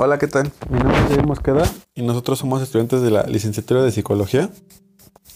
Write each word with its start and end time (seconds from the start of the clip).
Hola, 0.00 0.16
¿qué 0.16 0.28
tal? 0.28 0.52
Mi 0.70 0.78
nombre 0.78 0.96
es 0.96 1.02
Javier 1.06 1.26
Mosqueda 1.26 1.64
y 1.96 2.02
nosotros 2.02 2.38
somos 2.38 2.62
estudiantes 2.62 3.02
de 3.02 3.10
la 3.10 3.24
licenciatura 3.24 3.82
de 3.82 3.90
Psicología 3.90 4.48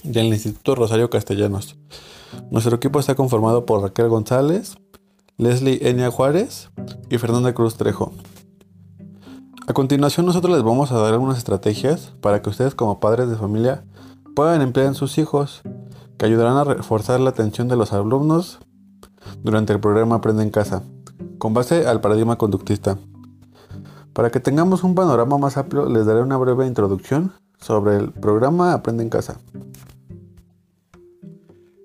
del 0.04 0.26
Instituto 0.26 0.76
Rosario 0.76 1.10
Castellanos. 1.10 1.76
Nuestro 2.52 2.76
equipo 2.76 3.00
está 3.00 3.16
conformado 3.16 3.66
por 3.66 3.82
Raquel 3.82 4.08
González, 4.08 4.76
Leslie 5.36 5.80
Enia 5.82 6.12
Juárez 6.12 6.70
y 7.10 7.18
Fernanda 7.18 7.52
Cruz 7.54 7.74
Trejo. 7.74 8.12
A 9.66 9.72
continuación 9.72 10.26
nosotros 10.26 10.54
les 10.54 10.62
vamos 10.62 10.92
a 10.92 10.98
dar 10.98 11.12
algunas 11.12 11.38
estrategias 11.38 12.12
para 12.20 12.40
que 12.40 12.50
ustedes 12.50 12.76
como 12.76 13.00
padres 13.00 13.28
de 13.30 13.34
familia 13.34 13.84
puedan 14.36 14.62
emplear 14.62 14.86
en 14.86 14.94
sus 14.94 15.18
hijos, 15.18 15.62
que 16.18 16.26
ayudarán 16.26 16.56
a 16.56 16.62
reforzar 16.62 17.18
la 17.18 17.30
atención 17.30 17.66
de 17.66 17.74
los 17.74 17.92
alumnos 17.92 18.60
durante 19.42 19.72
el 19.72 19.80
programa 19.80 20.14
Aprende 20.14 20.44
en 20.44 20.50
Casa, 20.50 20.84
con 21.38 21.52
base 21.52 21.88
al 21.88 22.00
paradigma 22.00 22.38
conductista. 22.38 22.96
Para 24.12 24.30
que 24.30 24.40
tengamos 24.40 24.84
un 24.84 24.94
panorama 24.94 25.38
más 25.38 25.56
amplio, 25.56 25.88
les 25.88 26.04
daré 26.04 26.20
una 26.20 26.36
breve 26.36 26.66
introducción 26.66 27.32
sobre 27.58 27.96
el 27.96 28.10
programa 28.12 28.74
Aprende 28.74 29.02
en 29.02 29.10
Casa. 29.10 29.40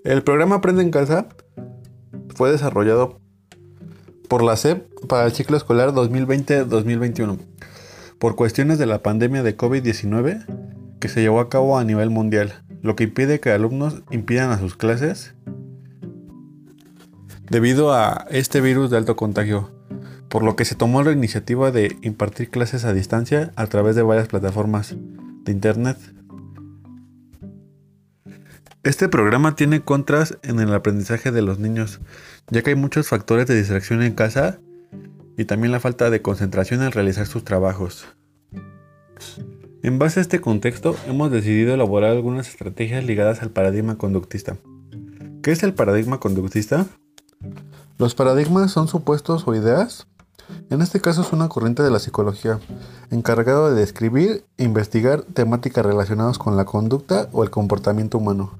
El 0.03 0.23
programa 0.23 0.55
Aprende 0.55 0.81
en 0.81 0.91
Casa 0.91 1.27
fue 2.35 2.51
desarrollado 2.51 3.19
por 4.27 4.43
la 4.43 4.57
SEP 4.57 4.87
para 5.07 5.25
el 5.25 5.31
ciclo 5.31 5.55
escolar 5.57 5.93
2020-2021 5.93 7.39
por 8.19 8.35
cuestiones 8.35 8.77
de 8.79 8.87
la 8.87 9.03
pandemia 9.03 9.43
de 9.43 9.55
COVID-19 9.55 10.45
que 10.99 11.07
se 11.07 11.21
llevó 11.21 11.39
a 11.39 11.49
cabo 11.49 11.77
a 11.77 11.83
nivel 11.83 12.09
mundial, 12.09 12.63
lo 12.81 12.95
que 12.95 13.05
impide 13.05 13.39
que 13.39 13.51
alumnos 13.51 14.03
impidan 14.11 14.51
a 14.51 14.59
sus 14.59 14.75
clases 14.75 15.35
debido 17.49 17.93
a 17.93 18.25
este 18.29 18.59
virus 18.61 18.89
de 18.89 18.97
alto 18.97 19.15
contagio, 19.15 19.71
por 20.29 20.43
lo 20.43 20.55
que 20.55 20.65
se 20.65 20.75
tomó 20.75 21.03
la 21.03 21.11
iniciativa 21.11 21.71
de 21.71 21.97
impartir 22.01 22.49
clases 22.49 22.85
a 22.85 22.93
distancia 22.93 23.51
a 23.55 23.67
través 23.67 23.95
de 23.95 24.03
varias 24.03 24.27
plataformas 24.27 24.95
de 25.43 25.51
Internet. 25.51 25.97
Este 28.83 29.09
programa 29.09 29.55
tiene 29.55 29.81
contras 29.81 30.37
en 30.43 30.59
el 30.59 30.73
aprendizaje 30.73 31.31
de 31.31 31.41
los 31.41 31.59
niños, 31.59 31.99
ya 32.49 32.61
que 32.61 32.69
hay 32.69 32.75
muchos 32.75 33.07
factores 33.09 33.47
de 33.47 33.55
distracción 33.55 34.01
en 34.01 34.13
casa 34.13 34.59
y 35.37 35.45
también 35.45 35.71
la 35.71 35.79
falta 35.79 36.09
de 36.09 36.21
concentración 36.21 36.81
al 36.81 36.91
realizar 36.91 37.27
sus 37.27 37.43
trabajos. 37.43 38.05
En 39.83 39.99
base 39.99 40.19
a 40.19 40.21
este 40.21 40.41
contexto, 40.41 40.95
hemos 41.07 41.31
decidido 41.31 41.73
elaborar 41.73 42.11
algunas 42.11 42.49
estrategias 42.49 43.03
ligadas 43.03 43.41
al 43.41 43.51
paradigma 43.51 43.97
conductista. 43.97 44.57
¿Qué 45.43 45.51
es 45.51 45.63
el 45.63 45.73
paradigma 45.73 46.19
conductista? 46.19 46.87
Los 47.97 48.15
paradigmas 48.15 48.71
son 48.71 48.87
supuestos 48.87 49.47
o 49.47 49.55
ideas. 49.55 50.07
En 50.69 50.81
este 50.81 51.01
caso 51.01 51.21
es 51.21 51.33
una 51.33 51.49
corriente 51.49 51.83
de 51.83 51.91
la 51.91 51.99
psicología, 51.99 52.59
encargado 53.09 53.69
de 53.69 53.79
describir 53.79 54.45
e 54.57 54.63
investigar 54.63 55.21
temáticas 55.21 55.85
relacionadas 55.85 56.37
con 56.37 56.57
la 56.57 56.65
conducta 56.65 57.29
o 57.31 57.43
el 57.43 57.49
comportamiento 57.49 58.17
humano. 58.17 58.59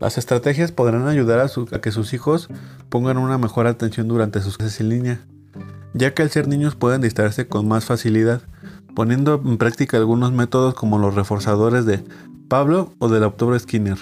Las 0.00 0.18
estrategias 0.18 0.72
podrán 0.72 1.06
ayudar 1.08 1.40
a, 1.40 1.46
a, 1.46 1.80
que 1.80 1.92
sus 1.92 2.12
hijos 2.12 2.48
pongan 2.88 3.16
una 3.16 3.38
mejor 3.38 3.66
atención 3.66 4.08
durante 4.08 4.40
sus 4.40 4.58
clases 4.58 4.80
en 4.80 4.88
línea, 4.88 5.26
ya 5.94 6.12
que 6.12 6.22
al 6.22 6.30
ser 6.30 6.48
niños 6.48 6.74
pueden 6.74 7.00
distraerse 7.00 7.48
con 7.48 7.68
más 7.68 7.84
facilidad, 7.84 8.42
poniendo 8.94 9.40
en 9.44 9.56
práctica 9.56 9.96
algunos 9.96 10.32
métodos 10.32 10.74
como 10.74 10.98
los 10.98 11.14
reforzadores 11.14 11.86
de 11.86 12.04
Pablo 12.48 12.92
o 12.98 13.08
del 13.08 13.24
autor 13.24 13.58
Skinner, 13.58 13.98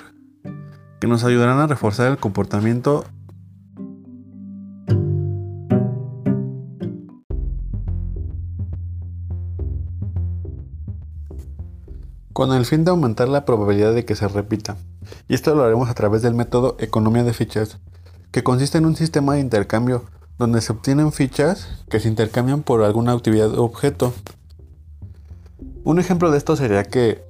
que 1.01 1.07
nos 1.07 1.25
ayudarán 1.25 1.59
a 1.59 1.67
reforzar 1.67 2.11
el 2.11 2.19
comportamiento 2.19 3.05
con 12.43 12.53
el 12.53 12.67
fin 12.67 12.83
de 12.83 12.91
aumentar 12.91 13.29
la 13.29 13.45
probabilidad 13.45 13.95
de 13.95 14.05
que 14.05 14.17
se 14.17 14.27
repita. 14.27 14.77
Y 15.29 15.35
esto 15.35 15.55
lo 15.55 15.63
haremos 15.63 15.89
a 15.89 15.95
través 15.95 16.23
del 16.23 16.35
método 16.35 16.75
economía 16.81 17.23
de 17.23 17.33
fichas, 17.33 17.79
que 18.33 18.43
consiste 18.43 18.79
en 18.79 18.85
un 18.85 18.97
sistema 18.97 19.35
de 19.35 19.41
intercambio 19.41 20.07
donde 20.41 20.61
se 20.61 20.73
obtienen 20.73 21.13
fichas 21.13 21.69
que 21.89 22.01
se 22.01 22.09
intercambian 22.09 22.65
por 22.65 22.83
alguna 22.83 23.13
actividad 23.13 23.57
o 23.57 23.63
objeto. 23.63 24.13
Un 25.85 26.01
ejemplo 26.01 26.33
de 26.33 26.39
esto 26.39 26.57
sería 26.57 26.83
que 26.83 27.23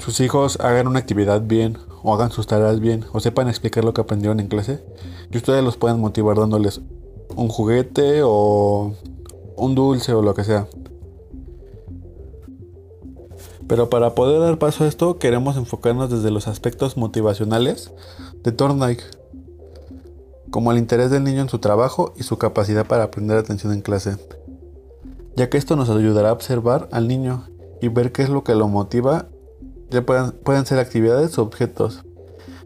sus 0.00 0.18
hijos 0.18 0.58
hagan 0.58 0.88
una 0.88 0.98
actividad 0.98 1.42
bien 1.42 1.78
o 2.02 2.12
hagan 2.12 2.32
sus 2.32 2.48
tareas 2.48 2.80
bien 2.80 3.04
o 3.12 3.20
sepan 3.20 3.48
explicar 3.48 3.84
lo 3.84 3.94
que 3.94 4.00
aprendieron 4.00 4.40
en 4.40 4.48
clase 4.48 4.84
y 5.30 5.36
ustedes 5.36 5.62
los 5.62 5.76
pueden 5.76 6.00
motivar 6.00 6.36
dándoles 6.36 6.80
un 7.36 7.46
juguete 7.46 8.22
o 8.24 8.92
un 9.54 9.76
dulce 9.76 10.12
o 10.12 10.20
lo 10.20 10.34
que 10.34 10.42
sea. 10.42 10.66
Pero 13.68 13.90
para 13.90 14.14
poder 14.14 14.40
dar 14.40 14.58
paso 14.58 14.84
a 14.84 14.88
esto 14.88 15.18
queremos 15.18 15.56
enfocarnos 15.56 16.10
desde 16.10 16.30
los 16.30 16.48
aspectos 16.48 16.96
motivacionales 16.96 17.92
de 18.42 18.52
Thorndike, 18.52 19.04
como 20.50 20.72
el 20.72 20.78
interés 20.78 21.10
del 21.10 21.24
niño 21.24 21.42
en 21.42 21.48
su 21.48 21.58
trabajo 21.58 22.12
y 22.16 22.24
su 22.24 22.38
capacidad 22.38 22.86
para 22.86 23.04
aprender 23.04 23.38
atención 23.38 23.72
en 23.72 23.80
clase, 23.80 24.16
ya 25.36 25.48
que 25.48 25.56
esto 25.56 25.76
nos 25.76 25.88
ayudará 25.88 26.30
a 26.30 26.32
observar 26.34 26.88
al 26.92 27.08
niño 27.08 27.48
y 27.80 27.88
ver 27.88 28.12
qué 28.12 28.22
es 28.22 28.28
lo 28.28 28.44
que 28.44 28.54
lo 28.54 28.68
motiva, 28.68 29.26
ya 29.90 30.04
pueden, 30.04 30.32
pueden 30.32 30.66
ser 30.66 30.78
actividades 30.78 31.38
o 31.38 31.42
objetos, 31.42 32.04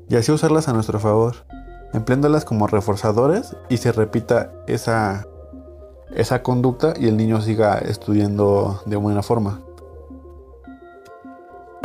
y 0.09 0.17
así 0.17 0.33
usarlas 0.33 0.69
a 0.69 0.73
nuestro 0.73 0.99
favor, 0.99 1.47
empleándolas 1.93 2.45
como 2.45 2.67
reforzadores 2.67 3.57
y 3.69 3.79
se 3.79 3.93
repita 3.93 4.53
esa, 4.67 5.27
esa 6.15 6.43
conducta 6.43 6.95
y 6.99 7.07
el 7.07 7.17
niño 7.17 7.41
siga 7.41 7.79
estudiando 7.79 8.83
de 8.87 8.97
buena 8.97 9.23
forma. 9.23 9.61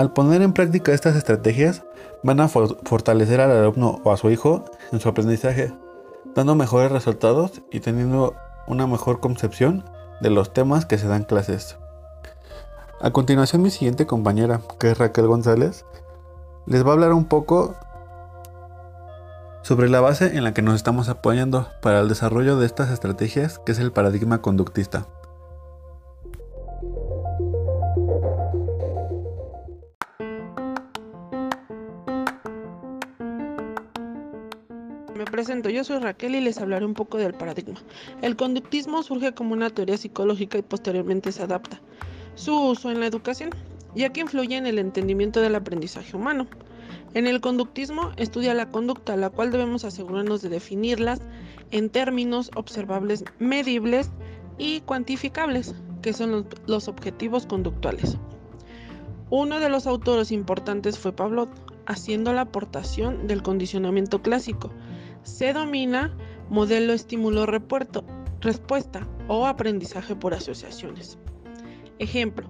Al 0.01 0.13
poner 0.13 0.41
en 0.41 0.53
práctica 0.53 0.93
estas 0.93 1.15
estrategias, 1.15 1.83
van 2.23 2.39
a 2.39 2.47
fortalecer 2.47 3.39
al 3.39 3.51
alumno 3.51 4.01
o 4.03 4.11
a 4.11 4.17
su 4.17 4.31
hijo 4.31 4.65
en 4.91 4.99
su 4.99 5.07
aprendizaje, 5.07 5.71
dando 6.33 6.55
mejores 6.55 6.91
resultados 6.91 7.61
y 7.69 7.81
teniendo 7.81 8.33
una 8.65 8.87
mejor 8.87 9.19
concepción 9.19 9.85
de 10.19 10.31
los 10.31 10.53
temas 10.53 10.87
que 10.87 10.97
se 10.97 11.07
dan 11.07 11.23
clases. 11.23 11.77
A 12.99 13.11
continuación 13.11 13.61
mi 13.61 13.69
siguiente 13.69 14.07
compañera, 14.07 14.61
que 14.79 14.89
es 14.89 14.97
Raquel 14.97 15.27
González, 15.27 15.85
les 16.65 16.83
va 16.83 16.89
a 16.89 16.93
hablar 16.93 17.13
un 17.13 17.25
poco 17.25 17.75
sobre 19.61 19.87
la 19.87 20.01
base 20.01 20.35
en 20.35 20.43
la 20.43 20.55
que 20.55 20.63
nos 20.63 20.73
estamos 20.73 21.09
apoyando 21.09 21.67
para 21.79 21.99
el 21.99 22.09
desarrollo 22.09 22.57
de 22.57 22.65
estas 22.65 22.89
estrategias, 22.89 23.59
que 23.59 23.73
es 23.73 23.77
el 23.77 23.91
paradigma 23.91 24.41
conductista. 24.41 25.05
Presento, 35.31 35.69
yo 35.69 35.83
soy 35.83 35.99
Raquel 35.99 36.35
y 36.35 36.41
les 36.41 36.59
hablaré 36.59 36.85
un 36.85 36.93
poco 36.93 37.17
del 37.17 37.33
paradigma. 37.33 37.81
El 38.21 38.35
conductismo 38.35 39.01
surge 39.01 39.33
como 39.33 39.53
una 39.53 39.69
teoría 39.69 39.97
psicológica 39.97 40.57
y 40.57 40.61
posteriormente 40.61 41.31
se 41.31 41.43
adapta. 41.43 41.81
Su 42.35 42.55
uso 42.55 42.91
en 42.91 42.99
la 42.99 43.07
educación, 43.07 43.49
ya 43.95 44.09
que 44.09 44.21
influye 44.21 44.55
en 44.55 44.67
el 44.67 44.79
entendimiento 44.79 45.41
del 45.41 45.55
aprendizaje 45.55 46.15
humano. 46.15 46.47
En 47.13 47.27
el 47.27 47.41
conductismo 47.41 48.11
estudia 48.17 48.53
la 48.53 48.69
conducta, 48.69 49.17
la 49.17 49.29
cual 49.29 49.51
debemos 49.51 49.83
asegurarnos 49.83 50.41
de 50.41 50.49
definirlas 50.49 51.19
en 51.71 51.89
términos 51.89 52.51
observables, 52.55 53.23
medibles 53.39 54.11
y 54.57 54.81
cuantificables, 54.81 55.75
que 56.01 56.13
son 56.13 56.47
los, 56.67 56.87
objetivos 56.87 57.45
conductuales. 57.45 58.17
Uno 59.29 59.59
de 59.59 59.69
los 59.69 59.87
autores 59.87 60.31
importantes 60.31 60.97
fue 60.97 61.13
Pavlov, 61.13 61.49
haciendo 61.85 62.33
la 62.33 62.41
aportación 62.41 63.27
del 63.27 63.41
condicionamiento 63.41 64.21
clásico, 64.21 64.71
se 65.23 65.53
domina 65.53 66.15
modelo 66.49 66.93
estímulo-respuesta 66.93 69.07
o 69.27 69.47
aprendizaje 69.47 70.15
por 70.15 70.33
asociaciones. 70.33 71.17
Ejemplo, 71.99 72.49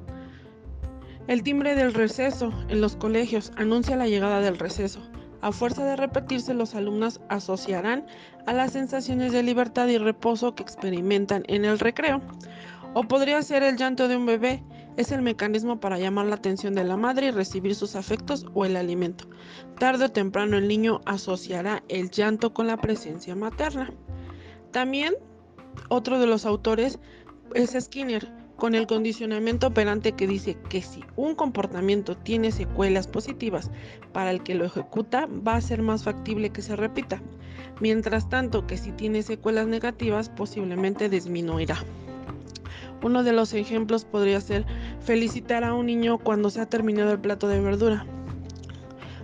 el 1.28 1.44
timbre 1.44 1.76
del 1.76 1.94
receso 1.94 2.52
en 2.68 2.82
los 2.82 2.96
colegios 2.96 3.52
anuncia 3.56 3.96
la 3.96 4.08
llegada 4.08 4.42
del 4.42 4.58
receso. 4.58 5.00
A 5.42 5.52
fuerza 5.52 5.86
de 5.86 5.96
repetirse, 5.96 6.54
los 6.54 6.76
alumnos 6.76 7.22
asociarán 7.30 8.06
a 8.46 8.54
las 8.54 8.74
sensaciones 8.74 9.32
de 9.32 9.44
libertad 9.44 9.88
y 9.88 9.98
reposo 9.98 10.56
que 10.56 10.64
experimentan 10.64 11.44
en 11.48 11.66
el 11.66 11.80
recreo. 11.80 12.22
O 12.94 13.04
podría 13.04 13.42
ser 13.42 13.64
el 13.64 13.78
llanto 13.78 14.08
de 14.08 14.18
un 14.18 14.26
bebé, 14.26 14.64
es 14.98 15.12
el 15.12 15.22
mecanismo 15.22 15.80
para 15.80 16.00
llamar 16.00 16.28
la 16.28 16.36
atención 16.36 16.76
de 16.76 16.84
la 16.84 16.98
madre 16.98 17.28
y 17.28 17.32
recibir 17.32 17.76
sus 17.76 17.96
afectos 17.96 18.46
o 18.54 18.66
el 18.66 18.76
alimento. 18.76 19.26
Tarde 19.80 20.06
o 20.06 20.12
temprano 20.12 20.58
el 20.58 20.68
niño 20.68 21.02
asociará 21.06 21.84
el 21.88 22.10
llanto 22.12 22.54
con 22.54 22.68
la 22.68 22.78
presencia 22.78 23.36
materna. 23.36 23.94
También 24.72 25.16
otro 25.90 26.20
de 26.20 26.28
los 26.28 26.46
autores 26.46 27.00
es 27.54 27.76
Skinner, 27.80 28.32
con 28.62 28.76
el 28.76 28.86
condicionamiento 28.86 29.66
operante 29.66 30.12
que 30.12 30.28
dice 30.28 30.56
que 30.70 30.84
si 30.84 31.04
un 31.16 31.34
comportamiento 31.34 32.16
tiene 32.16 32.52
secuelas 32.52 33.08
positivas 33.08 33.72
para 34.14 34.30
el 34.30 34.44
que 34.44 34.54
lo 34.54 34.66
ejecuta, 34.66 35.26
va 35.26 35.56
a 35.56 35.62
ser 35.62 35.82
más 35.82 36.04
factible 36.04 36.52
que 36.52 36.62
se 36.62 36.76
repita, 36.76 37.24
mientras 37.80 38.30
tanto 38.30 38.68
que 38.68 38.78
si 38.78 38.92
tiene 38.92 39.24
secuelas 39.24 39.66
negativas 39.66 40.30
posiblemente 40.30 41.10
disminuirá. 41.10 41.84
Uno 43.04 43.24
de 43.24 43.34
los 43.34 43.54
ejemplos 43.54 44.06
podría 44.06 44.42
ser 44.42 44.66
felicitar 45.00 45.64
a 45.64 45.74
un 45.74 45.88
niño 45.88 46.20
cuando 46.20 46.50
se 46.50 46.62
ha 46.62 46.68
terminado 46.68 47.12
el 47.12 47.20
plato 47.20 47.48
de 47.48 47.60
verdura. 47.60 48.06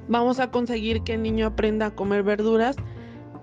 Vamos 0.08 0.40
a 0.40 0.52
conseguir 0.52 1.04
que 1.04 1.14
el 1.14 1.22
niño 1.22 1.48
aprenda 1.48 1.88
a 1.88 1.96
comer 1.96 2.24
verduras 2.24 2.76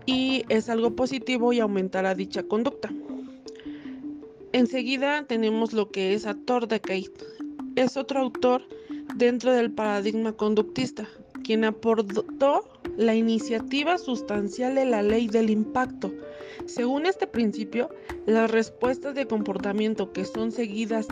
y 0.06 0.44
es 0.48 0.69
algo 0.69 0.96
positivo 0.96 1.52
y 1.52 1.60
aumentará 1.60 2.14
dicha 2.14 2.42
conducta. 2.42 2.90
Enseguida 4.52 5.26
tenemos 5.26 5.72
lo 5.72 5.90
que 5.90 6.14
es 6.14 6.26
Ator 6.26 6.69
de 6.69 6.81
Kate. 6.81 7.12
Es 7.76 7.96
otro 7.96 8.20
autor 8.20 8.62
dentro 9.16 9.52
del 9.52 9.72
paradigma 9.72 10.32
conductista, 10.32 11.08
quien 11.42 11.64
aportó 11.64 12.64
la 12.96 13.14
iniciativa 13.14 13.98
sustancial 13.98 14.76
de 14.76 14.84
la 14.84 15.02
ley 15.02 15.26
del 15.26 15.50
impacto. 15.50 16.12
Según 16.67 17.06
este 17.06 17.27
principio, 17.27 17.89
las 18.27 18.51
respuestas 18.51 19.15
de 19.15 19.27
comportamiento 19.27 20.12
que 20.12 20.25
son 20.25 20.53
seguidas 20.53 21.06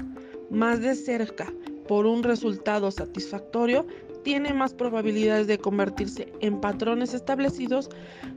más 0.50 0.80
de 0.80 0.94
cerca 0.94 1.52
por 1.88 2.06
un 2.06 2.22
resultado 2.22 2.90
satisfactorio 2.90 3.86
tiene 4.22 4.54
más 4.54 4.72
probabilidades 4.74 5.46
de 5.46 5.58
convertirse 5.58 6.32
en 6.40 6.60
patrones 6.60 7.12
establecidos 7.14 7.90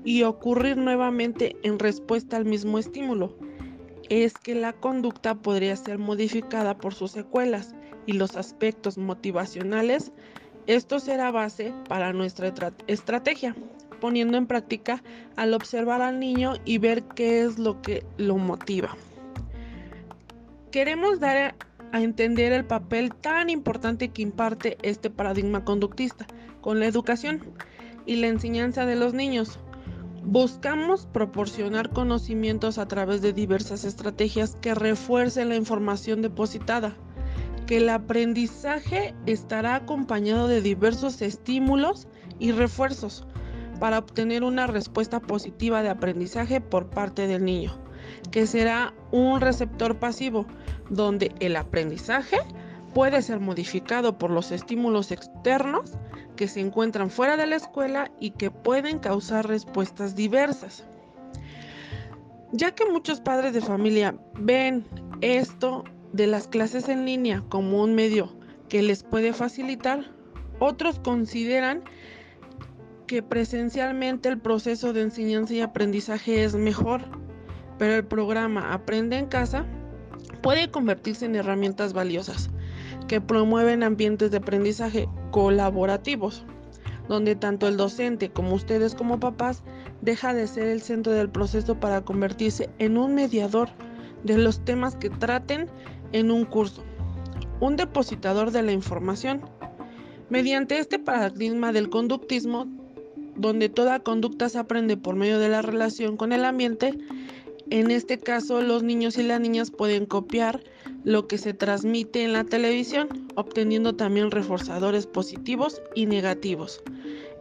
y 0.04 0.24
ocurrir 0.24 0.78
nuevamente 0.78 1.56
en 1.64 1.80
respuesta 1.80 2.38
al 2.38 2.46
mismo 2.46 2.80
estímulo. 2.80 3.38
Es 4.10 4.34
que 4.34 4.56
la 4.56 4.74
conducta 4.74 5.36
podría 5.36 5.76
ser 5.76 5.98
modificada 5.98 6.78
por 6.78 6.94
sus 6.94 7.12
secuelas 7.12 7.76
y 8.06 8.14
los 8.14 8.36
aspectos 8.36 8.98
motivacionales. 8.98 10.12
Esto 10.68 11.00
será 11.00 11.32
base 11.32 11.74
para 11.88 12.14
nuestra 12.14 12.52
estrategia, 12.88 13.56
poniendo 14.06 14.38
en 14.38 14.46
práctica 14.46 15.02
al 15.36 15.56
observar 15.56 16.04
al 16.04 16.20
niño 16.20 16.54
y 16.64 16.78
ver 16.78 17.02
qué 17.16 17.42
es 17.42 17.58
lo 17.58 17.82
que 17.82 18.06
lo 18.18 18.38
motiva. 18.38 18.96
Queremos 20.70 21.20
dar 21.20 21.56
a 21.92 22.02
entender 22.04 22.54
el 22.54 22.66
papel 22.66 23.16
tan 23.16 23.50
importante 23.50 24.10
que 24.10 24.22
imparte 24.22 24.78
este 24.84 25.10
paradigma 25.10 25.66
conductista 25.66 26.28
con 26.62 26.80
la 26.80 26.86
educación 26.86 27.44
y 28.06 28.18
la 28.18 28.28
enseñanza 28.28 28.86
de 28.86 28.96
los 28.96 29.16
niños. 29.16 29.58
Buscamos 30.24 31.08
proporcionar 31.08 31.90
conocimientos 31.90 32.78
a 32.78 32.88
través 32.88 33.24
de 33.24 33.34
diversas 33.34 33.86
estrategias 33.86 34.56
que 34.62 34.76
refuercen 34.76 35.50
la 35.50 35.56
información 35.56 36.22
depositada, 36.22 36.96
que 37.66 37.78
el 37.78 37.90
aprendizaje 37.90 39.16
estará 39.26 39.74
acompañado 39.74 40.48
de 40.48 40.62
diversos 40.62 41.24
estímulos 41.24 42.08
y 42.38 42.52
refuerzos 42.52 43.26
para 43.80 44.00
obtener 44.00 44.44
una 44.44 44.68
respuesta 44.68 45.20
positiva 45.20 45.84
de 45.84 45.90
aprendizaje 45.90 46.62
por 46.62 46.90
parte 46.90 47.28
del 47.28 47.44
niño, 47.44 47.78
que 48.32 48.48
será 48.48 48.94
un 49.12 49.42
receptor 49.42 49.98
pasivo 50.00 50.46
donde 50.90 51.32
el 51.40 51.56
aprendizaje 51.56 52.38
puede 52.94 53.22
ser 53.22 53.40
modificado 53.40 54.18
por 54.18 54.32
los 54.32 54.52
estímulos 54.52 55.12
externos 55.12 55.92
que 56.36 56.48
se 56.48 56.62
encuentran 56.62 57.10
fuera 57.10 57.38
de 57.38 57.46
la 57.46 57.58
escuela 57.58 58.12
y 58.20 58.32
que 58.32 58.52
pueden 58.52 59.00
causar 59.00 59.48
respuestas 59.48 60.16
diversas. 60.16 60.86
Ya 62.52 62.74
que 62.74 62.86
muchos 62.86 63.20
padres 63.20 63.54
de 63.54 63.62
familia 63.62 64.16
ven 64.40 64.86
esto 65.22 65.84
de 66.14 66.28
las 66.28 66.48
clases 66.48 66.88
en 66.88 67.06
línea 67.06 67.44
como 67.50 67.84
un 67.84 67.96
medio 67.96 68.34
que 68.70 68.82
les 68.82 69.04
puede 69.04 69.34
facilitar, 69.34 70.06
otros 70.60 71.00
consideran 71.00 71.84
que 73.08 73.22
presencialmente 73.22 74.30
el 74.30 74.40
proceso 74.40 74.94
de 74.94 75.02
enseñanza 75.02 75.54
y 75.54 75.62
aprendizaje 75.62 76.44
es 76.44 76.56
mejor, 76.56 77.02
pero 77.78 77.96
el 77.96 78.06
programa 78.06 78.74
Aprende 78.74 79.18
en 79.18 79.28
casa 79.28 79.66
puede 80.42 80.72
convertirse 80.72 81.26
en 81.26 81.36
herramientas 81.36 81.94
valiosas 81.94 82.50
que 83.08 83.22
promueven 83.22 83.84
ambientes 83.84 84.32
de 84.32 84.38
aprendizaje 84.38 85.08
colaborativos, 85.32 86.46
donde 87.08 87.36
tanto 87.36 87.68
el 87.68 87.78
docente 87.78 88.32
como 88.32 88.56
ustedes 88.56 88.96
como 88.96 89.20
papás 89.20 89.64
deja 90.02 90.34
de 90.34 90.48
ser 90.48 90.68
el 90.68 90.82
centro 90.82 91.14
del 91.14 91.30
proceso 91.30 91.80
para 91.80 92.02
convertirse 92.02 92.70
en 92.80 92.98
un 92.98 93.14
mediador 93.14 93.70
de 94.24 94.38
los 94.38 94.64
temas 94.66 94.96
que 94.96 95.10
traten 95.10 95.68
en 96.12 96.32
un 96.32 96.46
curso, 96.46 96.84
un 97.60 97.76
depositador 97.76 98.52
de 98.52 98.64
la 98.64 98.72
información. 98.72 99.42
Mediante 100.30 100.80
este 100.80 100.98
paradigma 100.98 101.72
del 101.72 101.90
conductismo, 101.90 102.68
donde 103.36 103.70
toda 103.70 104.00
conducta 104.00 104.50
se 104.50 104.58
aprende 104.58 104.98
por 104.98 105.16
medio 105.16 105.40
de 105.40 105.50
la 105.50 105.62
relación 105.62 106.18
con 106.18 106.32
el 106.32 106.46
ambiente, 106.46 106.94
en 107.70 107.90
este 107.90 108.20
caso, 108.20 108.62
los 108.62 108.84
niños 108.84 109.18
y 109.18 109.24
las 109.24 109.40
niñas 109.42 109.72
pueden 109.72 110.06
copiar 110.06 110.64
lo 111.04 111.28
que 111.28 111.40
se 111.40 111.54
transmite 111.54 112.24
en 112.24 112.34
la 112.34 112.44
televisión, 112.44 113.28
obteniendo 113.36 113.96
también 113.96 114.30
reforzadores 114.30 115.08
positivos 115.08 115.82
y 115.96 116.06
negativos. 116.06 116.84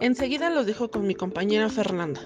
Enseguida 0.00 0.48
los 0.48 0.64
dejo 0.64 0.90
con 0.90 1.06
mi 1.06 1.14
compañera 1.14 1.68
Fernanda. 1.68 2.22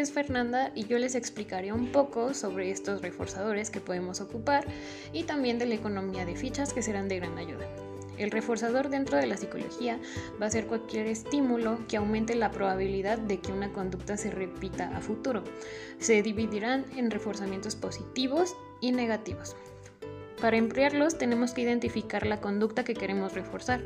Es 0.00 0.12
Fernanda 0.12 0.72
y 0.74 0.86
yo 0.86 0.98
les 0.98 1.14
explicaré 1.14 1.72
un 1.72 1.92
poco 1.92 2.32
sobre 2.32 2.70
estos 2.70 3.02
reforzadores 3.02 3.70
que 3.70 3.80
podemos 3.80 4.20
ocupar 4.20 4.66
y 5.12 5.24
también 5.24 5.58
de 5.58 5.66
la 5.66 5.74
economía 5.74 6.24
de 6.24 6.36
fichas 6.36 6.72
que 6.72 6.82
serán 6.82 7.08
de 7.08 7.18
gran 7.18 7.36
ayuda. 7.36 7.66
El 8.16 8.30
reforzador 8.30 8.88
dentro 8.88 9.18
de 9.18 9.26
la 9.26 9.36
psicología 9.36 9.98
va 10.40 10.46
a 10.46 10.50
ser 10.50 10.66
cualquier 10.66 11.06
estímulo 11.06 11.78
que 11.88 11.96
aumente 11.96 12.34
la 12.34 12.50
probabilidad 12.50 13.18
de 13.18 13.40
que 13.40 13.52
una 13.52 13.72
conducta 13.72 14.16
se 14.16 14.30
repita 14.30 14.94
a 14.96 15.00
futuro. 15.00 15.44
Se 15.98 16.22
dividirán 16.22 16.84
en 16.96 17.10
reforzamientos 17.10 17.76
positivos 17.76 18.56
y 18.80 18.92
negativos. 18.92 19.56
Para 20.40 20.56
emplearlos 20.56 21.18
tenemos 21.18 21.52
que 21.52 21.62
identificar 21.62 22.26
la 22.26 22.40
conducta 22.40 22.84
que 22.84 22.94
queremos 22.94 23.34
reforzar, 23.34 23.82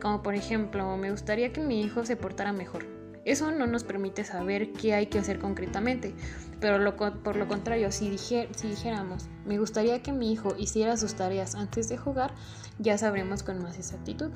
como 0.00 0.22
por 0.22 0.34
ejemplo, 0.34 0.96
me 0.96 1.10
gustaría 1.10 1.52
que 1.52 1.60
mi 1.60 1.82
hijo 1.82 2.04
se 2.04 2.16
portara 2.16 2.52
mejor. 2.52 2.97
Eso 3.28 3.50
no 3.50 3.66
nos 3.66 3.84
permite 3.84 4.24
saber 4.24 4.72
qué 4.72 4.94
hay 4.94 5.08
que 5.08 5.18
hacer 5.18 5.38
concretamente, 5.38 6.14
pero 6.60 6.96
por 6.96 7.36
lo 7.36 7.46
contrario, 7.46 7.92
si, 7.92 8.16
si 8.16 8.46
dijéramos, 8.62 9.26
me 9.44 9.58
gustaría 9.58 10.02
que 10.02 10.12
mi 10.12 10.32
hijo 10.32 10.54
hiciera 10.56 10.96
sus 10.96 11.12
tareas 11.12 11.54
antes 11.54 11.90
de 11.90 11.98
jugar, 11.98 12.32
ya 12.78 12.96
sabremos 12.96 13.42
con 13.42 13.62
más 13.62 13.76
exactitud. 13.76 14.30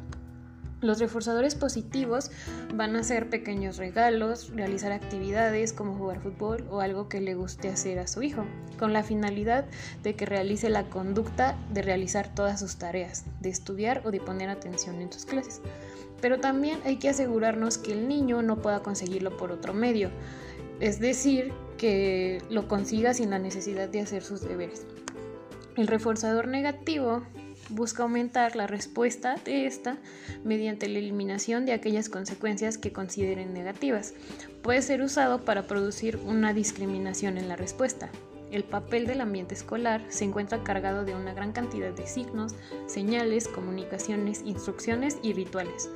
Los 0.82 0.98
reforzadores 0.98 1.54
positivos 1.54 2.32
van 2.74 2.96
a 2.96 3.04
ser 3.04 3.30
pequeños 3.30 3.76
regalos, 3.76 4.50
realizar 4.52 4.90
actividades 4.90 5.72
como 5.72 5.94
jugar 5.94 6.20
fútbol 6.20 6.66
o 6.70 6.80
algo 6.80 7.08
que 7.08 7.20
le 7.20 7.36
guste 7.36 7.68
hacer 7.68 8.00
a 8.00 8.08
su 8.08 8.20
hijo, 8.22 8.44
con 8.80 8.92
la 8.92 9.04
finalidad 9.04 9.64
de 10.02 10.16
que 10.16 10.26
realice 10.26 10.70
la 10.70 10.90
conducta 10.90 11.56
de 11.72 11.82
realizar 11.82 12.34
todas 12.34 12.58
sus 12.58 12.78
tareas, 12.78 13.24
de 13.40 13.48
estudiar 13.48 14.02
o 14.04 14.10
de 14.10 14.18
poner 14.18 14.48
atención 14.48 15.00
en 15.00 15.12
sus 15.12 15.24
clases. 15.24 15.60
Pero 16.20 16.40
también 16.40 16.80
hay 16.84 16.96
que 16.96 17.10
asegurarnos 17.10 17.78
que 17.78 17.92
el 17.92 18.08
niño 18.08 18.42
no 18.42 18.60
pueda 18.60 18.82
conseguirlo 18.82 19.36
por 19.36 19.52
otro 19.52 19.74
medio, 19.74 20.10
es 20.80 20.98
decir, 20.98 21.52
que 21.78 22.42
lo 22.50 22.66
consiga 22.66 23.14
sin 23.14 23.30
la 23.30 23.38
necesidad 23.38 23.88
de 23.88 24.00
hacer 24.00 24.24
sus 24.24 24.40
deberes. 24.40 24.84
El 25.76 25.86
reforzador 25.86 26.48
negativo 26.48 27.22
busca 27.74 28.02
aumentar 28.02 28.56
la 28.56 28.66
respuesta 28.66 29.36
de 29.44 29.66
esta 29.66 29.98
mediante 30.44 30.88
la 30.88 30.98
eliminación 30.98 31.66
de 31.66 31.72
aquellas 31.72 32.08
consecuencias 32.08 32.78
que 32.78 32.92
consideren 32.92 33.52
negativas. 33.52 34.14
Puede 34.62 34.82
ser 34.82 35.02
usado 35.02 35.44
para 35.44 35.66
producir 35.66 36.18
una 36.24 36.52
discriminación 36.52 37.38
en 37.38 37.48
la 37.48 37.56
respuesta. 37.56 38.10
El 38.50 38.64
papel 38.64 39.06
del 39.06 39.22
ambiente 39.22 39.54
escolar 39.54 40.04
se 40.10 40.24
encuentra 40.24 40.62
cargado 40.62 41.04
de 41.04 41.14
una 41.14 41.32
gran 41.32 41.52
cantidad 41.52 41.92
de 41.92 42.06
signos, 42.06 42.54
señales, 42.86 43.48
comunicaciones, 43.48 44.42
instrucciones 44.44 45.16
y 45.22 45.32
rituales. 45.32 45.88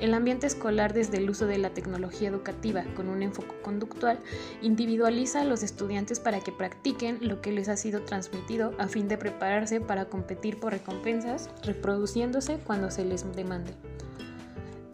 El 0.00 0.14
ambiente 0.14 0.46
escolar 0.46 0.92
desde 0.92 1.16
el 1.16 1.28
uso 1.28 1.46
de 1.46 1.58
la 1.58 1.70
tecnología 1.70 2.28
educativa 2.28 2.84
con 2.94 3.08
un 3.08 3.22
enfoque 3.22 3.54
conductual 3.62 4.20
individualiza 4.62 5.40
a 5.40 5.44
los 5.44 5.62
estudiantes 5.62 6.20
para 6.20 6.40
que 6.40 6.52
practiquen 6.52 7.18
lo 7.20 7.40
que 7.40 7.52
les 7.52 7.68
ha 7.68 7.76
sido 7.76 8.02
transmitido 8.02 8.74
a 8.78 8.86
fin 8.86 9.08
de 9.08 9.18
prepararse 9.18 9.80
para 9.80 10.04
competir 10.04 10.60
por 10.60 10.72
recompensas, 10.72 11.50
reproduciéndose 11.64 12.58
cuando 12.58 12.90
se 12.90 13.04
les 13.04 13.30
demande. 13.34 13.72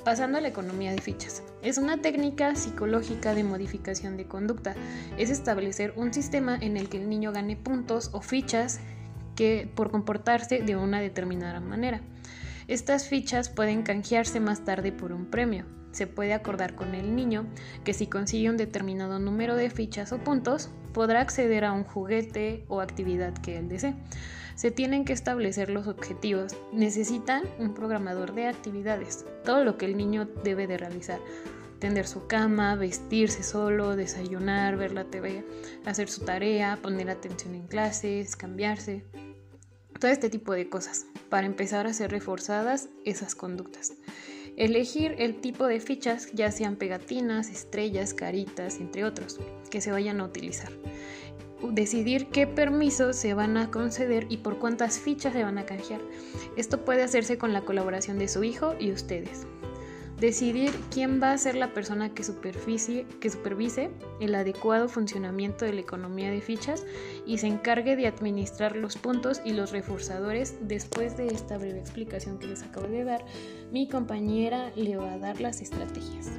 Pasando 0.04 0.38
a 0.38 0.40
la 0.40 0.48
economía 0.48 0.92
de 0.92 1.00
fichas. 1.00 1.42
Es 1.62 1.78
una 1.78 2.02
técnica 2.02 2.54
psicológica 2.56 3.34
de 3.34 3.42
modificación 3.42 4.18
de 4.18 4.26
conducta. 4.26 4.74
Es 5.16 5.30
establecer 5.30 5.94
un 5.96 6.12
sistema 6.12 6.58
en 6.60 6.76
el 6.76 6.90
que 6.90 6.98
el 6.98 7.08
niño 7.08 7.32
gane 7.32 7.56
puntos 7.56 8.10
o 8.12 8.20
fichas 8.20 8.80
que 9.34 9.68
por 9.74 9.90
comportarse 9.90 10.60
de 10.60 10.76
una 10.76 11.00
determinada 11.00 11.60
manera. 11.60 12.02
Estas 12.66 13.08
fichas 13.08 13.50
pueden 13.50 13.82
canjearse 13.82 14.40
más 14.40 14.64
tarde 14.64 14.90
por 14.90 15.12
un 15.12 15.26
premio. 15.26 15.66
Se 15.92 16.06
puede 16.06 16.32
acordar 16.32 16.74
con 16.74 16.94
el 16.94 17.14
niño 17.14 17.46
que 17.84 17.92
si 17.92 18.06
consigue 18.06 18.48
un 18.48 18.56
determinado 18.56 19.18
número 19.18 19.54
de 19.54 19.68
fichas 19.68 20.12
o 20.12 20.18
puntos, 20.18 20.70
podrá 20.94 21.20
acceder 21.20 21.64
a 21.66 21.72
un 21.72 21.84
juguete 21.84 22.64
o 22.68 22.80
actividad 22.80 23.34
que 23.34 23.58
él 23.58 23.68
desee. 23.68 23.94
Se 24.54 24.70
tienen 24.70 25.04
que 25.04 25.12
establecer 25.12 25.68
los 25.68 25.86
objetivos. 25.86 26.56
Necesitan 26.72 27.42
un 27.58 27.74
programador 27.74 28.34
de 28.34 28.48
actividades, 28.48 29.26
todo 29.44 29.62
lo 29.62 29.76
que 29.76 29.84
el 29.84 29.96
niño 29.96 30.26
debe 30.42 30.66
de 30.66 30.78
realizar. 30.78 31.20
tender 31.80 32.06
su 32.06 32.26
cama, 32.26 32.76
vestirse 32.76 33.42
solo, 33.42 33.94
desayunar, 33.94 34.76
ver 34.76 34.92
la 34.92 35.04
TV, 35.04 35.44
hacer 35.84 36.08
su 36.08 36.24
tarea, 36.24 36.78
poner 36.80 37.10
atención 37.10 37.54
en 37.54 37.66
clases, 37.66 38.36
cambiarse, 38.36 39.04
todo 40.00 40.10
este 40.10 40.30
tipo 40.30 40.54
de 40.54 40.70
cosas 40.70 41.04
para 41.28 41.46
empezar 41.46 41.86
a 41.86 41.92
ser 41.92 42.10
reforzadas 42.10 42.88
esas 43.04 43.34
conductas. 43.34 43.94
Elegir 44.56 45.16
el 45.18 45.40
tipo 45.40 45.66
de 45.66 45.80
fichas, 45.80 46.30
ya 46.32 46.50
sean 46.52 46.76
pegatinas, 46.76 47.50
estrellas, 47.50 48.14
caritas, 48.14 48.78
entre 48.78 49.04
otros, 49.04 49.40
que 49.70 49.80
se 49.80 49.90
vayan 49.90 50.20
a 50.20 50.24
utilizar. 50.24 50.70
Decidir 51.72 52.26
qué 52.26 52.46
permisos 52.46 53.16
se 53.16 53.34
van 53.34 53.56
a 53.56 53.70
conceder 53.70 54.26
y 54.28 54.38
por 54.38 54.58
cuántas 54.58 54.98
fichas 54.98 55.32
se 55.32 55.42
van 55.42 55.58
a 55.58 55.66
canjear. 55.66 56.00
Esto 56.56 56.84
puede 56.84 57.02
hacerse 57.02 57.38
con 57.38 57.52
la 57.52 57.62
colaboración 57.62 58.18
de 58.18 58.28
su 58.28 58.44
hijo 58.44 58.74
y 58.78 58.92
ustedes 58.92 59.46
decidir 60.24 60.72
quién 60.90 61.20
va 61.22 61.32
a 61.32 61.38
ser 61.38 61.54
la 61.54 61.74
persona 61.74 62.14
que, 62.14 62.24
supervise 62.24 63.90
el 64.20 64.34
adecuado 64.34 64.88
funcionamiento 64.88 65.66
de 65.66 65.74
la 65.74 65.82
economía 65.82 66.30
de 66.30 66.40
fichas 66.40 66.86
y 67.26 67.36
se 67.38 67.46
encargue 67.46 67.94
de 67.94 68.06
administrar 68.06 68.74
los 68.74 68.96
puntos 68.96 69.42
y 69.44 69.52
los 69.52 69.70
reforzadores. 69.70 70.56
Después 70.62 71.18
de 71.18 71.26
esta 71.26 71.58
breve 71.58 71.78
explicación 71.78 72.38
que 72.38 72.46
les 72.46 72.62
acabo 72.62 72.86
de 72.86 73.04
dar, 73.04 73.22
mi 73.70 73.86
compañera 73.86 74.72
le 74.76 74.96
va 74.96 75.12
a 75.12 75.18
dar 75.18 75.42
las 75.42 75.60
estrategias. 75.60 76.30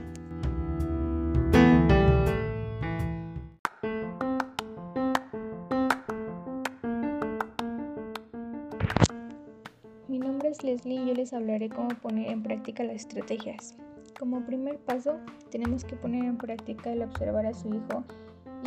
Leslie 10.75 11.03
y 11.03 11.08
yo 11.08 11.13
les 11.13 11.32
hablaré 11.32 11.70
cómo 11.70 11.88
poner 11.88 12.29
en 12.29 12.44
práctica 12.44 12.84
las 12.84 12.98
estrategias. 12.98 13.77
Como 14.20 14.46
primer 14.46 14.77
paso, 14.77 15.20
tenemos 15.50 15.86
que 15.86 15.96
poner 15.96 16.25
en 16.25 16.38
práctica 16.38 16.91
el 16.91 17.01
observar 17.01 17.46
a 17.46 17.53
su 17.53 17.70
hijo 17.70 18.03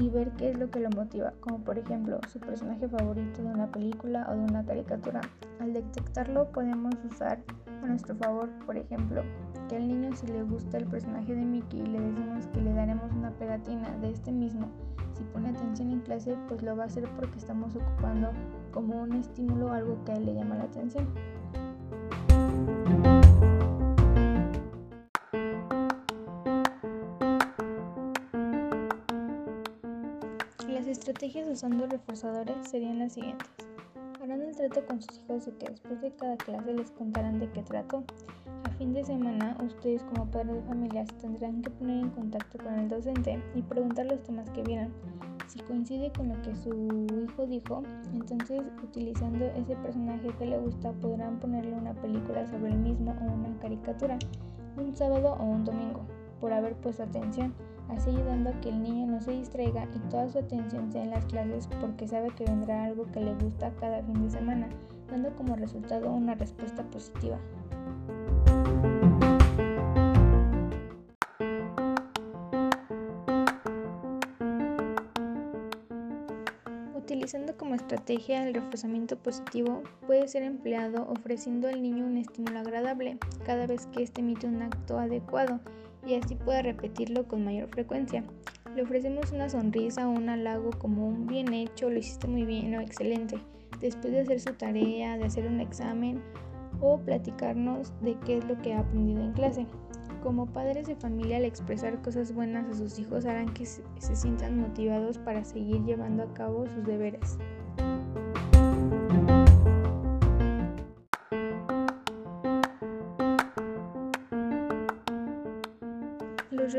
y 0.00 0.08
ver 0.08 0.30
qué 0.38 0.48
es 0.48 0.58
lo 0.58 0.70
que 0.70 0.80
lo 0.80 0.88
motiva, 0.88 1.34
como 1.40 1.58
por 1.58 1.78
ejemplo 1.78 2.18
su 2.32 2.40
personaje 2.40 2.88
favorito 2.88 3.42
de 3.42 3.48
una 3.48 3.70
película 3.70 4.26
o 4.30 4.36
de 4.36 4.40
una 4.40 4.64
caricatura. 4.64 5.20
Al 5.60 5.74
detectarlo 5.74 6.50
podemos 6.50 6.94
usar 7.04 7.42
a 7.82 7.86
nuestro 7.86 8.16
favor, 8.16 8.48
por 8.64 8.78
ejemplo, 8.78 9.22
que 9.68 9.76
al 9.76 9.86
niño 9.86 10.16
si 10.16 10.28
le 10.28 10.44
gusta 10.44 10.78
el 10.78 10.86
personaje 10.86 11.34
de 11.34 11.44
Mickey 11.44 11.84
le 11.84 12.00
decimos 12.00 12.46
que 12.46 12.62
le 12.62 12.72
daremos 12.72 13.12
una 13.12 13.32
pegatina 13.32 13.90
de 13.98 14.12
este 14.12 14.32
mismo. 14.32 14.66
Si 15.12 15.24
pone 15.24 15.50
atención 15.50 15.90
en 15.90 16.00
clase, 16.00 16.38
pues 16.48 16.62
lo 16.62 16.74
va 16.74 16.84
a 16.84 16.86
hacer 16.86 17.06
porque 17.16 17.36
estamos 17.36 17.76
ocupando 17.76 18.30
como 18.72 19.02
un 19.02 19.12
estímulo 19.12 19.72
algo 19.72 20.02
que 20.06 20.12
a 20.12 20.14
él 20.14 20.24
le 20.24 20.34
llama 20.36 20.56
la 20.56 20.64
atención. 20.64 21.06
Estrategias 30.90 31.48
usando 31.48 31.86
reforzadores 31.86 32.68
serían 32.68 32.98
las 32.98 33.12
siguientes. 33.12 33.48
Harán 34.22 34.42
el 34.42 34.56
trato 34.56 34.84
con 34.86 35.00
sus 35.00 35.18
hijos 35.18 35.46
de 35.46 35.52
que 35.56 35.70
después 35.70 36.00
de 36.00 36.10
cada 36.12 36.36
clase 36.36 36.72
les 36.72 36.90
contarán 36.90 37.38
de 37.38 37.50
qué 37.50 37.62
trato. 37.62 38.04
A 38.64 38.70
fin 38.70 38.92
de 38.94 39.04
semana, 39.04 39.56
ustedes 39.64 40.02
como 40.04 40.30
padres 40.30 40.56
de 40.56 40.62
familia 40.62 41.04
tendrán 41.20 41.62
que 41.62 41.70
poner 41.70 42.04
en 42.04 42.10
contacto 42.10 42.58
con 42.58 42.74
el 42.74 42.88
docente 42.88 43.42
y 43.54 43.62
preguntar 43.62 44.06
los 44.06 44.22
temas 44.22 44.48
que 44.50 44.62
vieron. 44.62 44.92
Si 45.46 45.60
coincide 45.60 46.12
con 46.12 46.28
lo 46.28 46.42
que 46.42 46.54
su 46.54 47.06
hijo 47.24 47.46
dijo, 47.46 47.82
entonces 48.12 48.62
utilizando 48.82 49.46
ese 49.46 49.76
personaje 49.76 50.28
que 50.38 50.46
le 50.46 50.58
gusta 50.58 50.92
podrán 50.92 51.38
ponerle 51.40 51.72
una 51.72 51.94
película 51.94 52.46
sobre 52.46 52.72
el 52.72 52.78
mismo 52.78 53.12
o 53.12 53.32
una 53.32 53.58
caricatura, 53.58 54.18
un 54.76 54.94
sábado 54.94 55.36
o 55.40 55.44
un 55.44 55.64
domingo, 55.64 56.00
por 56.40 56.52
haber 56.52 56.74
puesto 56.76 57.02
atención, 57.02 57.54
así 57.88 58.10
ayudando 58.10 58.50
a 58.50 58.60
que 58.60 58.68
el 58.68 58.82
niño 58.82 59.06
no 59.06 59.20
se 59.20 59.32
distraiga 59.32 59.88
y 59.94 59.98
toda 60.10 60.28
su 60.28 60.38
atención 60.38 60.90
sea 60.92 61.02
en 61.02 61.10
las 61.10 61.24
clases 61.26 61.68
porque 61.80 62.06
sabe 62.06 62.30
que 62.30 62.44
vendrá 62.44 62.84
algo 62.84 63.06
que 63.12 63.20
le 63.20 63.34
gusta 63.34 63.72
cada 63.80 64.02
fin 64.02 64.22
de 64.22 64.30
semana, 64.30 64.68
dando 65.10 65.34
como 65.36 65.56
resultado 65.56 66.10
una 66.10 66.34
respuesta 66.34 66.82
positiva. 66.84 67.38
Utilizando 76.94 77.56
como 77.56 77.74
estrategia 77.74 78.46
el 78.46 78.54
reforzamiento 78.54 79.16
positivo, 79.16 79.82
puede 80.06 80.28
ser 80.28 80.42
empleado 80.42 81.08
ofreciendo 81.10 81.68
al 81.68 81.82
niño 81.82 82.04
un 82.04 82.18
estímulo 82.18 82.58
agradable 82.58 83.18
cada 83.44 83.66
vez 83.66 83.86
que 83.86 84.02
éste 84.02 84.20
emite 84.20 84.46
un 84.46 84.62
acto 84.62 84.98
adecuado 84.98 85.60
y 86.08 86.14
así 86.14 86.34
pueda 86.34 86.62
repetirlo 86.62 87.28
con 87.28 87.44
mayor 87.44 87.68
frecuencia. 87.68 88.24
Le 88.74 88.82
ofrecemos 88.82 89.30
una 89.30 89.50
sonrisa 89.50 90.08
o 90.08 90.12
un 90.12 90.30
halago 90.30 90.70
como 90.78 91.06
un 91.06 91.26
bien 91.26 91.52
hecho, 91.52 91.90
lo 91.90 91.98
hiciste 91.98 92.26
muy 92.26 92.44
bien 92.44 92.74
o 92.74 92.80
excelente, 92.80 93.38
después 93.80 94.12
de 94.12 94.20
hacer 94.20 94.40
su 94.40 94.54
tarea, 94.54 95.18
de 95.18 95.24
hacer 95.24 95.46
un 95.46 95.60
examen 95.60 96.22
o 96.80 96.98
platicarnos 96.98 97.92
de 98.00 98.16
qué 98.24 98.38
es 98.38 98.44
lo 98.46 98.56
que 98.62 98.72
ha 98.72 98.80
aprendido 98.80 99.22
en 99.22 99.32
clase. 99.32 99.66
Como 100.22 100.46
padres 100.46 100.86
de 100.86 100.96
familia, 100.96 101.36
al 101.36 101.44
expresar 101.44 102.00
cosas 102.02 102.32
buenas 102.32 102.68
a 102.68 102.74
sus 102.74 102.98
hijos 102.98 103.24
harán 103.24 103.52
que 103.52 103.66
se, 103.66 103.82
sientan 104.16 104.58
motivados 104.58 105.18
para 105.18 105.44
seguir 105.44 105.84
llevando 105.84 106.22
a 106.22 106.34
cabo 106.34 106.66
sus 106.66 106.84
deberes. 106.84 107.38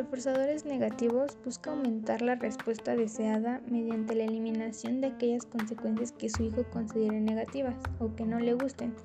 Reforzadores 0.10 0.66
negativos 0.66 1.38
buscan 1.46 1.78
aumentar 1.78 2.24
la 2.24 2.34
respuesta 2.34 2.96
deseada 2.96 3.62
mediante 3.70 4.16
la 4.16 4.24
eliminación 4.24 5.02
de 5.02 5.08
aquellas 5.08 5.46
consecuencias 5.46 6.14
que 6.14 6.32
su 6.32 6.46
hijo 6.46 6.64
considere 6.72 7.22
negativas 7.22 7.76
o 8.00 8.16
que 8.16 8.26
no 8.26 8.40
le 8.40 8.56
gusten. 8.56 8.96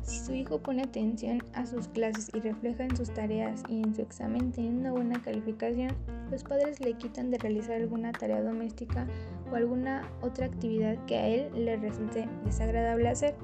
Si 0.00 0.20
su 0.20 0.32
hijo 0.32 0.58
pone 0.58 0.82
atención 0.82 1.42
a 1.52 1.66
sus 1.66 1.88
clases 1.88 2.30
y 2.32 2.40
refleja 2.40 2.84
en 2.84 2.96
sus 2.96 3.12
tareas 3.12 3.62
y 3.68 3.82
en 3.82 3.94
su 3.94 4.00
examen 4.00 4.52
tiene 4.52 4.70
una 4.70 4.92
buena 4.92 5.20
calificación, 5.20 5.90
los 6.30 6.42
padres 6.42 6.80
le 6.80 6.94
quitan 6.94 7.30
de 7.30 7.36
realizar 7.36 7.76
alguna 7.76 8.12
tarea 8.12 8.40
doméstica 8.40 9.06
o 9.52 9.56
alguna 9.56 10.08
otra 10.22 10.46
actividad 10.46 10.96
que 11.04 11.18
a 11.18 11.28
él 11.28 11.50
le 11.54 11.76
resulte 11.76 12.26
desagradable 12.46 13.10
hacer. 13.10 13.34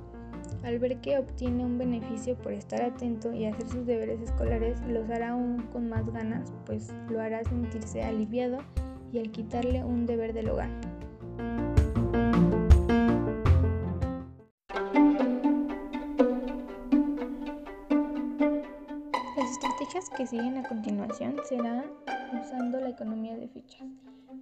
Al 0.62 0.79
ver 0.79 1.00
que 1.00 1.19
obtiene 1.19 1.64
un 1.64 1.79
beneficio 1.79 2.37
por 2.37 2.52
estar 2.52 2.83
atento 2.83 3.33
y 3.33 3.47
hacer 3.47 3.69
sus 3.69 3.87
deberes 3.87 4.21
escolares, 4.21 4.81
los 4.87 5.09
hará 5.11 5.31
aún 5.31 5.67
con 5.73 5.88
más 5.88 6.07
ganas, 6.12 6.52
pues 6.67 6.93
lo 7.09 7.21
hará 7.21 7.43
sentirse 7.45 8.02
aliviado 8.02 8.59
y 9.12 9.19
al 9.19 9.31
quitarle 9.31 9.85
un 9.85 10.07
deber 10.07 10.33
del 10.33 10.50
hogar. 10.50 10.71
que 20.17 20.26
siguen 20.26 20.57
a 20.57 20.62
continuación 20.69 21.37
será 21.49 21.85
usando 22.33 22.81
la 22.81 22.90
economía 22.90 23.37
de 23.37 23.49
fichas. 23.49 23.88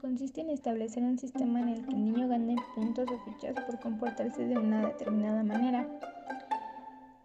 Consiste 0.01 0.43
en 0.43 0.51
establecer 0.51 1.03
un 1.03 1.19
sistema 1.19 1.61
en 1.61 1.71
el 1.71 1.85
que 1.85 1.91
el 1.91 2.05
niño 2.05 2.29
gane 2.29 2.55
puntos 2.77 3.09
o 3.11 3.19
fichas 3.25 3.55
por 3.65 3.81
comportarse 3.81 4.47
de 4.47 4.57
una 4.57 4.87
determinada 4.87 5.43
manera. 5.43 5.89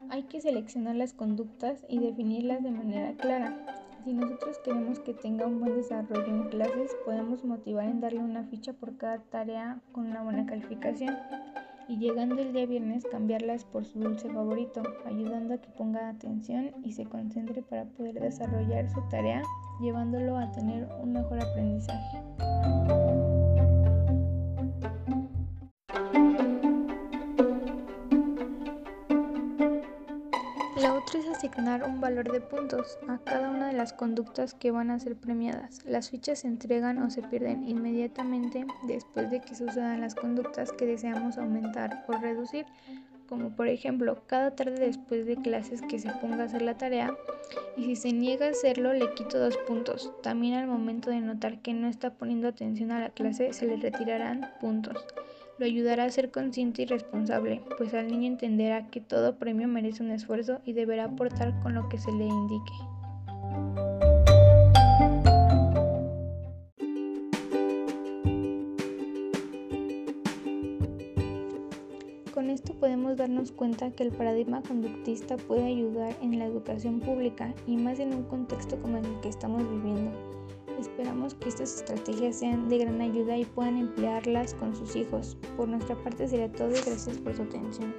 Hay 0.10 0.24
que 0.24 0.42
seleccionar 0.42 0.96
las 0.96 1.14
conductas 1.14 1.86
y 1.88 2.00
definirlas 2.00 2.64
de 2.64 2.72
manera 2.72 3.14
clara. 3.14 3.56
Si 4.04 4.14
nosotros 4.14 4.58
queremos 4.66 5.00
que 5.00 5.14
tenga 5.14 5.46
un 5.46 5.60
buen 5.60 5.76
desarrollo 5.76 6.26
en 6.26 6.50
clases, 6.50 6.96
podemos 7.06 7.46
motivar 7.46 7.86
en 7.86 8.02
darle 8.02 8.20
una 8.20 8.44
ficha 8.46 8.74
por 8.74 8.98
cada 8.98 9.20
tarea 9.20 9.80
con 9.92 10.08
una 10.08 10.24
buena 10.24 10.46
calificación 10.48 11.16
y 11.88 11.98
llegando 11.98 12.42
el 12.42 12.54
día 12.54 12.66
viernes 12.66 13.06
cambiarlas 13.12 13.66
por 13.66 13.86
su 13.86 14.00
dulce 14.00 14.30
favorito, 14.30 14.82
ayudando 15.06 15.54
a 15.54 15.58
que 15.58 15.70
ponga 15.72 16.10
atención 16.10 16.72
y 16.84 16.94
se 16.94 17.06
concentre 17.06 17.62
para 17.62 17.86
poder 17.86 18.20
desarrollar 18.20 18.90
su 18.90 19.02
tarea, 19.10 19.42
llevándolo 19.82 20.38
a 20.38 20.52
tener 20.52 20.88
un 21.02 21.14
mejor 21.14 21.42
aprendizaje. 21.42 22.24
Asignar 31.54 31.84
un 31.84 32.02
valor 32.02 32.32
de 32.32 32.42
puntos 32.42 32.98
a 33.08 33.20
cada 33.20 33.52
una 33.52 33.68
de 33.68 33.74
las 33.74 33.94
conductas 33.94 34.56
que 34.56 34.72
van 34.72 34.90
a 34.90 35.00
ser 35.00 35.16
premiadas. 35.16 35.82
Las 35.86 36.10
fichas 36.10 36.40
se 36.40 36.48
entregan 36.48 36.98
o 36.98 37.12
se 37.12 37.22
pierden 37.22 37.68
inmediatamente 37.68 38.66
después 38.88 39.30
de 39.30 39.40
que 39.40 39.56
sucedan 39.56 40.02
las 40.02 40.16
conductas 40.16 40.72
que 40.72 40.88
deseamos 40.88 41.38
aumentar 41.38 42.06
o 42.08 42.14
reducir, 42.14 42.66
como 43.28 43.56
por 43.56 43.68
ejemplo 43.68 44.24
cada 44.26 44.56
tarde 44.56 44.80
después 44.80 45.28
de 45.28 45.36
clases 45.36 45.84
que 45.84 46.00
se 46.00 46.10
ponga 46.14 46.42
a 46.42 46.46
hacer 46.46 46.64
la 46.64 46.78
tarea 46.78 47.16
y 47.78 47.84
si 47.86 47.96
se 47.96 48.14
niega 48.14 48.48
a 48.48 48.52
hacerlo 48.52 48.92
le 48.94 49.14
quito 49.14 49.38
dos 49.38 49.58
puntos. 49.68 50.12
También 50.24 50.56
al 50.56 50.68
momento 50.68 51.12
de 51.12 51.22
notar 51.22 51.62
que 51.62 51.74
no 51.74 51.88
está 51.88 52.16
poniendo 52.16 52.48
atención 52.48 52.92
a 52.92 53.00
la 53.00 53.10
clase 53.10 53.54
se 53.54 53.68
le 53.68 53.78
retirarán 53.78 54.50
puntos 54.60 55.06
lo 55.58 55.66
ayudará 55.66 56.06
a 56.06 56.10
ser 56.10 56.32
consciente 56.32 56.82
y 56.82 56.86
responsable, 56.86 57.62
pues 57.78 57.94
al 57.94 58.08
niño 58.08 58.28
entenderá 58.28 58.88
que 58.88 59.02
todo 59.02 59.38
premio 59.38 59.68
merece 59.68 60.04
un 60.04 60.12
esfuerzo 60.12 60.62
y 60.66 60.74
deberá 60.74 61.06
aportar 61.06 61.60
con 61.62 61.76
lo 61.76 61.88
que 61.90 61.98
se 61.98 62.12
le 62.12 62.26
indique. 62.26 62.74
Con 72.34 72.50
esto 72.50 72.74
podemos 72.74 73.16
darnos 73.16 73.52
cuenta 73.52 73.92
que 73.92 74.04
el 74.04 74.12
paradigma 74.12 74.64
conductista 74.64 75.38
puede 75.38 75.66
ayudar 75.66 76.16
en 76.22 76.40
la 76.40 76.46
educación 76.46 77.00
pública 77.00 77.54
y 77.68 77.78
más 77.78 78.00
en 78.00 78.14
un 78.14 78.24
contexto 78.24 78.82
como 78.82 78.98
el 78.98 79.06
que 79.22 79.30
estamos 79.30 79.62
viviendo 79.70 80.43
Esperamos 80.84 81.34
que 81.36 81.48
estas 81.48 81.78
estrategias 81.78 82.36
sean 82.36 82.68
de 82.68 82.80
gran 82.80 83.00
ayuda 83.00 83.38
y 83.38 83.46
puedan 83.46 83.78
emplearlas 83.78 84.54
con 84.56 84.76
sus 84.76 84.98
hijos. 84.98 85.38
Por 85.56 85.70
nuestra 85.70 85.96
parte 85.96 86.28
sería 86.28 86.52
todo 86.52 86.72
y 86.72 86.82
gracias 86.86 87.18
por 87.20 87.34
su 87.34 87.44
atención. 87.44 87.96